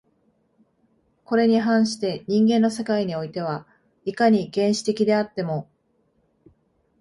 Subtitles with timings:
[1.25, 3.67] これに反して人間の世界においては、
[4.03, 5.69] いかに原始的であっても